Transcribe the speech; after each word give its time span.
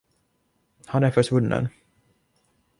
Han 0.87 1.03
är 1.03 1.11
försvunnen. 1.11 1.67